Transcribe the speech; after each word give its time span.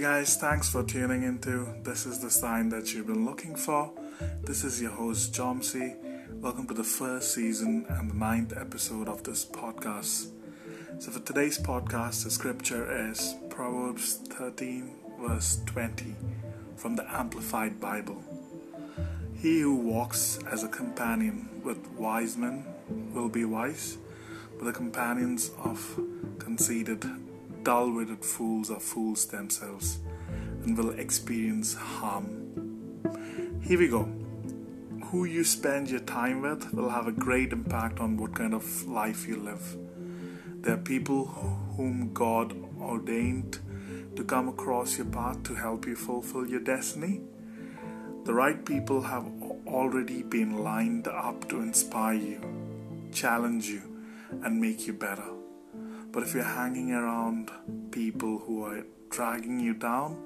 guys, 0.00 0.36
thanks 0.36 0.68
for 0.68 0.82
tuning 0.82 1.22
into 1.22 1.66
This 1.82 2.04
is 2.04 2.18
the 2.18 2.30
Sign 2.30 2.68
That 2.68 2.92
You've 2.92 3.06
Been 3.06 3.24
Looking 3.24 3.56
For. 3.56 3.90
This 4.42 4.62
is 4.62 4.82
your 4.82 4.90
host, 4.90 5.32
Jomsi. 5.32 5.96
Welcome 6.34 6.66
to 6.66 6.74
the 6.74 6.84
first 6.84 7.32
season 7.32 7.86
and 7.88 8.10
the 8.10 8.14
ninth 8.14 8.52
episode 8.54 9.08
of 9.08 9.22
this 9.22 9.46
podcast. 9.46 10.32
So, 10.98 11.10
for 11.10 11.20
today's 11.20 11.58
podcast, 11.58 12.24
the 12.24 12.30
scripture 12.30 13.08
is 13.10 13.36
Proverbs 13.48 14.16
13, 14.28 14.90
verse 15.18 15.60
20 15.64 16.14
from 16.76 16.96
the 16.96 17.10
Amplified 17.10 17.80
Bible. 17.80 18.22
He 19.34 19.60
who 19.60 19.76
walks 19.76 20.38
as 20.50 20.62
a 20.62 20.68
companion 20.68 21.48
with 21.64 21.78
wise 21.92 22.36
men 22.36 22.66
will 23.14 23.30
be 23.30 23.46
wise, 23.46 23.96
but 24.58 24.66
the 24.66 24.72
companions 24.72 25.52
of 25.64 25.98
conceited 26.38 27.06
dull 27.66 27.90
witted 27.90 28.24
fools 28.24 28.70
are 28.70 28.78
fools 28.78 29.26
themselves 29.26 29.98
and 30.62 30.78
will 30.78 30.90
experience 30.90 31.74
harm. 31.74 32.24
Here 33.60 33.76
we 33.76 33.88
go. 33.88 34.04
Who 35.06 35.24
you 35.24 35.42
spend 35.42 35.90
your 35.90 35.98
time 35.98 36.42
with 36.42 36.72
will 36.72 36.90
have 36.90 37.08
a 37.08 37.12
great 37.26 37.52
impact 37.52 37.98
on 37.98 38.16
what 38.18 38.36
kind 38.36 38.54
of 38.54 38.86
life 38.86 39.26
you 39.26 39.34
live. 39.40 39.76
There 40.60 40.74
are 40.74 40.88
people 40.94 41.24
whom 41.76 42.12
God 42.12 42.54
ordained 42.80 43.58
to 44.14 44.22
come 44.22 44.46
across 44.48 44.96
your 44.96 45.08
path 45.08 45.42
to 45.42 45.56
help 45.56 45.88
you 45.88 45.96
fulfill 45.96 46.46
your 46.46 46.60
destiny. 46.60 47.20
The 48.26 48.32
right 48.32 48.64
people 48.64 49.02
have 49.02 49.26
already 49.66 50.22
been 50.22 50.62
lined 50.62 51.08
up 51.08 51.48
to 51.48 51.62
inspire 51.62 52.14
you, 52.14 52.40
challenge 53.12 53.66
you, 53.66 53.82
and 54.44 54.60
make 54.60 54.86
you 54.86 54.92
better. 54.92 55.32
But 56.16 56.22
if 56.22 56.32
you're 56.32 56.44
hanging 56.44 56.92
around 56.92 57.50
people 57.90 58.38
who 58.38 58.64
are 58.64 58.86
dragging 59.10 59.60
you 59.60 59.74
down, 59.74 60.16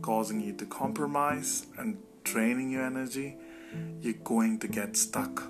causing 0.00 0.40
you 0.40 0.54
to 0.54 0.64
compromise, 0.64 1.66
and 1.76 1.98
draining 2.22 2.70
your 2.70 2.86
energy, 2.86 3.36
you're 4.00 4.22
going 4.24 4.58
to 4.60 4.68
get 4.68 4.96
stuck. 4.96 5.42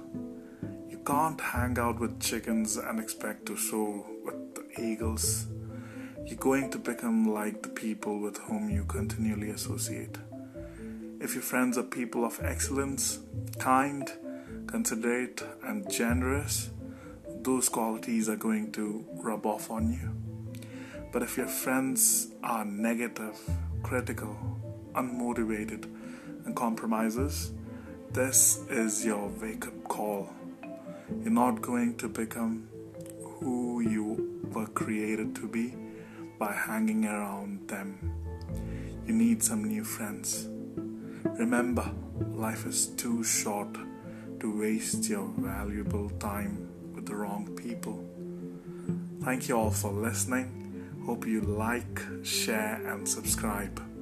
You 0.90 0.98
can't 1.06 1.40
hang 1.40 1.78
out 1.78 2.00
with 2.00 2.18
chickens 2.18 2.76
and 2.76 2.98
expect 2.98 3.46
to 3.46 3.56
soar 3.56 4.04
with 4.24 4.56
the 4.56 4.82
eagles. 4.82 5.46
You're 6.26 6.38
going 6.38 6.72
to 6.72 6.78
become 6.78 7.32
like 7.32 7.62
the 7.62 7.68
people 7.68 8.18
with 8.18 8.38
whom 8.38 8.70
you 8.70 8.86
continually 8.86 9.50
associate. 9.50 10.18
If 11.20 11.34
your 11.34 11.44
friends 11.44 11.78
are 11.78 11.84
people 11.84 12.24
of 12.24 12.40
excellence, 12.42 13.20
kind, 13.60 14.10
considerate, 14.66 15.40
and 15.62 15.88
generous, 15.88 16.70
those 17.44 17.68
qualities 17.68 18.26
are 18.30 18.36
going 18.36 18.72
to 18.72 19.04
rub 19.22 19.44
off 19.44 19.70
on 19.70 19.92
you. 19.92 20.10
But 21.12 21.22
if 21.22 21.36
your 21.36 21.46
friends 21.46 22.28
are 22.42 22.64
negative, 22.64 23.38
critical, 23.82 24.34
unmotivated, 24.94 25.84
and 26.46 26.56
compromisers, 26.56 27.52
this 28.12 28.60
is 28.70 29.04
your 29.04 29.28
wake 29.42 29.66
up 29.66 29.84
call. 29.84 30.30
You're 31.22 31.32
not 31.32 31.60
going 31.60 31.98
to 31.98 32.08
become 32.08 32.66
who 33.22 33.80
you 33.80 34.40
were 34.54 34.68
created 34.68 35.36
to 35.36 35.46
be 35.46 35.74
by 36.38 36.52
hanging 36.52 37.04
around 37.04 37.68
them. 37.68 38.10
You 39.06 39.12
need 39.12 39.42
some 39.42 39.64
new 39.64 39.84
friends. 39.84 40.48
Remember, 41.24 41.92
life 42.32 42.64
is 42.64 42.86
too 42.86 43.22
short 43.22 43.76
to 44.40 44.60
waste 44.60 45.10
your 45.10 45.30
valuable 45.36 46.08
time 46.18 46.73
with 47.04 47.12
the 47.12 47.16
wrong 47.16 47.46
people. 47.56 48.02
Thank 49.22 49.48
you 49.48 49.58
all 49.58 49.70
for 49.70 49.92
listening. 49.92 50.48
Hope 51.04 51.26
you 51.26 51.42
like, 51.42 52.00
share, 52.22 52.80
and 52.86 53.06
subscribe. 53.06 53.93